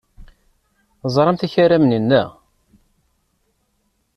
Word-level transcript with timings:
Teẓramt 1.01 1.45
akaram-nni, 1.45 1.99
naɣ? 2.01 2.29